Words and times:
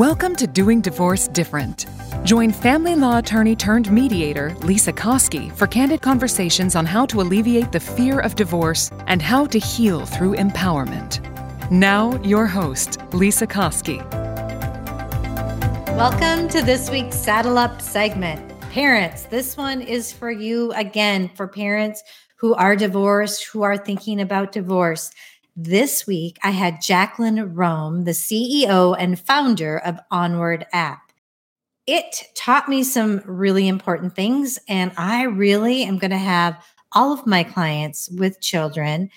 Welcome 0.00 0.34
to 0.36 0.46
Doing 0.46 0.80
Divorce 0.80 1.28
Different. 1.28 1.84
Join 2.24 2.52
family 2.52 2.94
law 2.94 3.18
attorney 3.18 3.54
turned 3.54 3.92
mediator 3.92 4.56
Lesa 4.60 4.94
Koski 4.94 5.52
for 5.52 5.66
candid 5.66 6.00
conversations 6.00 6.74
on 6.74 6.86
how 6.86 7.04
to 7.04 7.20
alleviate 7.20 7.70
the 7.70 7.80
fear 7.80 8.18
of 8.20 8.34
divorce 8.34 8.90
and 9.08 9.20
how 9.20 9.44
to 9.44 9.58
heal 9.58 10.06
through 10.06 10.36
empowerment. 10.36 11.20
Now, 11.70 12.18
your 12.22 12.46
host, 12.46 12.98
Lesa 13.12 13.46
Koski. 13.46 13.98
Welcome 15.88 16.48
to 16.48 16.62
this 16.62 16.88
week's 16.88 17.18
Saddle 17.18 17.58
Up 17.58 17.82
segment. 17.82 18.58
Parents, 18.70 19.24
this 19.24 19.54
one 19.54 19.82
is 19.82 20.10
for 20.10 20.30
you 20.30 20.72
again, 20.72 21.30
for 21.34 21.46
parents 21.46 22.02
who 22.36 22.54
are 22.54 22.74
divorced, 22.74 23.44
who 23.48 23.60
are 23.60 23.76
thinking 23.76 24.22
about 24.22 24.52
divorce. 24.52 25.10
This 25.62 26.06
week, 26.06 26.38
I 26.42 26.52
had 26.52 26.80
Jacklyn 26.80 27.54
Rome, 27.54 28.04
the 28.04 28.12
CEO 28.12 28.96
and 28.98 29.20
founder 29.20 29.76
of 29.76 30.00
Onward 30.10 30.64
app. 30.72 31.12
It 31.86 32.30
taught 32.34 32.66
me 32.66 32.82
some 32.82 33.20
really 33.26 33.68
important 33.68 34.16
things, 34.16 34.58
and 34.68 34.90
I 34.96 35.24
really 35.24 35.82
am 35.82 35.98
going 35.98 36.12
to 36.12 36.16
have 36.16 36.56
all 36.92 37.12
of 37.12 37.26
my 37.26 37.44
clients 37.44 38.08
with 38.08 38.40
children 38.40 39.10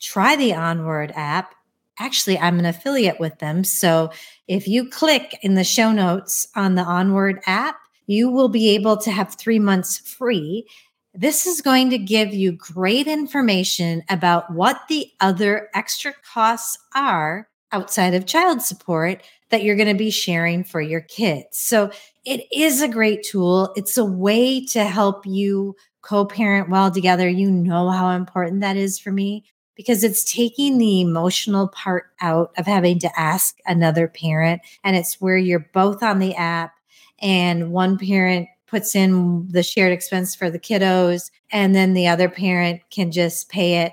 try 0.00 0.36
the 0.36 0.54
Onward 0.54 1.12
app. 1.16 1.52
Actually, 1.98 2.38
I'm 2.38 2.60
an 2.60 2.66
affiliate 2.66 3.18
with 3.18 3.36
them. 3.40 3.64
So 3.64 4.12
if 4.46 4.68
you 4.68 4.88
click 4.88 5.36
in 5.42 5.54
the 5.54 5.64
show 5.64 5.90
notes 5.90 6.46
on 6.54 6.76
the 6.76 6.84
Onward 6.84 7.40
app, 7.44 7.76
you 8.06 8.30
will 8.30 8.48
be 8.48 8.70
able 8.70 8.98
to 8.98 9.10
have 9.10 9.34
three 9.34 9.58
months 9.58 9.98
free. 9.98 10.68
This 11.14 11.46
is 11.46 11.62
going 11.62 11.90
to 11.90 11.98
give 11.98 12.34
you 12.34 12.52
great 12.52 13.06
information 13.06 14.02
about 14.08 14.52
what 14.52 14.82
the 14.88 15.10
other 15.20 15.68
extra 15.74 16.12
costs 16.32 16.78
are 16.94 17.48
outside 17.72 18.14
of 18.14 18.26
child 18.26 18.62
support 18.62 19.22
that 19.50 19.62
you're 19.62 19.76
going 19.76 19.88
to 19.88 19.94
be 19.94 20.10
sharing 20.10 20.64
for 20.64 20.80
your 20.80 21.00
kids. 21.00 21.58
So 21.58 21.90
it 22.24 22.46
is 22.52 22.82
a 22.82 22.88
great 22.88 23.22
tool. 23.22 23.72
It's 23.74 23.96
a 23.96 24.04
way 24.04 24.64
to 24.66 24.84
help 24.84 25.26
you 25.26 25.76
co 26.02 26.26
parent 26.26 26.68
well 26.68 26.90
together. 26.90 27.28
You 27.28 27.50
know 27.50 27.90
how 27.90 28.10
important 28.10 28.60
that 28.60 28.76
is 28.76 28.98
for 28.98 29.10
me 29.10 29.44
because 29.74 30.04
it's 30.04 30.30
taking 30.30 30.76
the 30.76 31.00
emotional 31.00 31.68
part 31.68 32.06
out 32.20 32.50
of 32.58 32.66
having 32.66 32.98
to 32.98 33.20
ask 33.20 33.56
another 33.64 34.08
parent. 34.08 34.60
And 34.84 34.96
it's 34.96 35.20
where 35.20 35.36
you're 35.38 35.68
both 35.72 36.02
on 36.02 36.18
the 36.18 36.34
app 36.34 36.74
and 37.20 37.70
one 37.70 37.96
parent 37.98 38.48
puts 38.68 38.94
in 38.94 39.48
the 39.50 39.62
shared 39.62 39.92
expense 39.92 40.34
for 40.34 40.50
the 40.50 40.58
kiddos, 40.58 41.30
and 41.50 41.74
then 41.74 41.94
the 41.94 42.06
other 42.08 42.28
parent 42.28 42.82
can 42.90 43.10
just 43.10 43.48
pay 43.48 43.78
it 43.78 43.92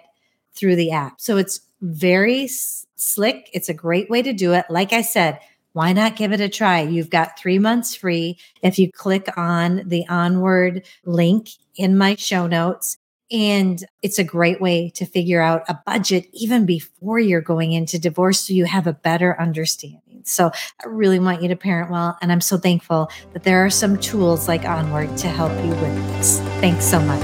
through 0.53 0.75
the 0.75 0.91
app. 0.91 1.19
So 1.19 1.37
it's 1.37 1.61
very 1.81 2.43
s- 2.45 2.85
slick. 2.95 3.49
It's 3.53 3.69
a 3.69 3.73
great 3.73 4.09
way 4.09 4.21
to 4.21 4.33
do 4.33 4.53
it. 4.53 4.65
Like 4.69 4.93
I 4.93 5.01
said, 5.01 5.39
why 5.73 5.91
not 5.91 6.15
give 6.15 6.31
it 6.31 6.39
a 6.39 6.47
try? 6.47 6.81
You've 6.81 7.09
got 7.09 7.37
three 7.37 7.59
months 7.59 7.95
free 7.95 8.37
if 8.61 8.79
you 8.79 8.89
click 8.91 9.27
on 9.37 9.83
the 9.85 10.07
onward 10.07 10.85
link 11.05 11.49
in 11.75 11.97
my 11.97 12.15
show 12.15 12.47
notes. 12.47 12.97
And 13.31 13.83
it's 14.01 14.19
a 14.19 14.23
great 14.23 14.61
way 14.61 14.89
to 14.91 15.05
figure 15.05 15.41
out 15.41 15.63
a 15.67 15.77
budget 15.85 16.27
even 16.31 16.65
before 16.65 17.19
you're 17.19 17.41
going 17.41 17.73
into 17.73 17.99
divorce 17.99 18.39
so 18.39 18.53
you 18.53 18.65
have 18.65 18.87
a 18.87 18.93
better 18.93 19.39
understanding. 19.39 20.04
So 20.25 20.51
I 20.83 20.87
really 20.87 21.19
want 21.19 21.43
you 21.43 21.47
to 21.49 21.55
parent 21.55 21.91
well. 21.91 22.17
And 22.21 22.31
I'm 22.31 22.41
so 22.41 22.57
thankful 22.57 23.11
that 23.33 23.43
there 23.43 23.63
are 23.63 23.69
some 23.69 23.97
tools 23.97 24.47
like 24.47 24.65
Onward 24.65 25.15
to 25.19 25.27
help 25.27 25.51
you 25.63 25.69
with 25.69 25.95
this. 26.17 26.39
Thanks 26.59 26.83
so 26.83 26.99
much. 26.99 27.21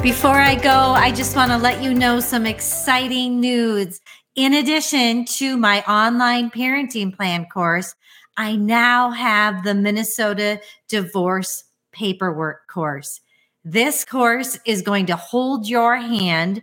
Before 0.00 0.40
I 0.40 0.54
go, 0.54 0.70
I 0.70 1.12
just 1.12 1.36
want 1.36 1.50
to 1.50 1.58
let 1.58 1.82
you 1.82 1.92
know 1.92 2.20
some 2.20 2.46
exciting 2.46 3.40
news. 3.40 4.00
In 4.36 4.54
addition 4.54 5.24
to 5.26 5.56
my 5.56 5.82
online 5.82 6.50
parenting 6.50 7.14
plan 7.14 7.46
course, 7.46 7.94
I 8.36 8.54
now 8.54 9.10
have 9.10 9.64
the 9.64 9.74
Minnesota 9.74 10.60
divorce 10.88 11.64
paperwork 11.92 12.68
course. 12.68 13.20
This 13.64 14.06
course 14.06 14.58
is 14.64 14.80
going 14.80 15.06
to 15.06 15.16
hold 15.16 15.68
your 15.68 15.96
hand 15.96 16.62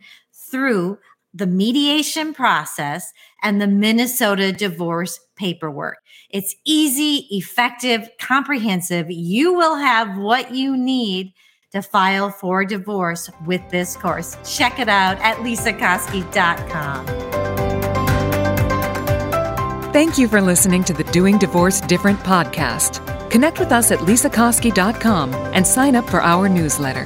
through 0.49 0.97
the 1.33 1.47
mediation 1.47 2.33
process 2.33 3.11
and 3.43 3.61
the 3.61 3.67
Minnesota 3.67 4.51
divorce 4.51 5.19
paperwork. 5.35 5.97
It's 6.29 6.55
easy, 6.65 7.27
effective, 7.29 8.09
comprehensive. 8.19 9.07
You 9.09 9.53
will 9.53 9.75
have 9.75 10.17
what 10.17 10.53
you 10.53 10.75
need 10.75 11.33
to 11.71 11.81
file 11.81 12.29
for 12.29 12.65
divorce 12.65 13.29
with 13.45 13.61
this 13.69 13.95
course. 13.95 14.35
Check 14.57 14.79
it 14.79 14.89
out 14.89 15.17
at 15.19 15.37
lesakoski.com. 15.37 17.05
Thank 19.93 20.17
you 20.17 20.27
for 20.27 20.41
listening 20.41 20.83
to 20.85 20.93
the 20.93 21.03
Doing 21.05 21.37
Divorce 21.37 21.81
Different 21.81 22.19
podcast. 22.19 23.01
Connect 23.31 23.59
with 23.59 23.71
us 23.71 23.91
at 23.91 23.99
lesakoski.com 23.99 25.33
and 25.33 25.65
sign 25.65 25.95
up 25.95 26.09
for 26.09 26.21
our 26.21 26.47
newsletter. 26.47 27.05